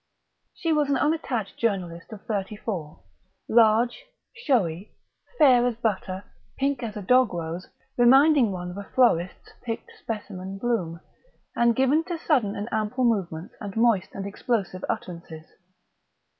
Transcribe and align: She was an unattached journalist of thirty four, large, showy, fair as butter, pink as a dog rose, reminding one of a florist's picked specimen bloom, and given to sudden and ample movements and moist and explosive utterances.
She 0.55 0.73
was 0.73 0.89
an 0.89 0.97
unattached 0.97 1.57
journalist 1.59 2.11
of 2.11 2.25
thirty 2.25 2.55
four, 2.55 3.03
large, 3.47 4.03
showy, 4.35 4.95
fair 5.37 5.63
as 5.67 5.75
butter, 5.75 6.23
pink 6.57 6.81
as 6.81 6.97
a 6.97 7.03
dog 7.03 7.31
rose, 7.35 7.67
reminding 7.99 8.51
one 8.51 8.71
of 8.71 8.79
a 8.79 8.89
florist's 8.95 9.53
picked 9.61 9.91
specimen 9.99 10.57
bloom, 10.57 11.01
and 11.55 11.75
given 11.75 12.03
to 12.05 12.17
sudden 12.17 12.55
and 12.55 12.67
ample 12.71 13.03
movements 13.03 13.53
and 13.61 13.77
moist 13.77 14.09
and 14.15 14.25
explosive 14.25 14.83
utterances. 14.89 15.45